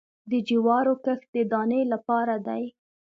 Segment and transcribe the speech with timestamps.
[0.31, 2.63] د جوارو کښت د دانې لپاره دی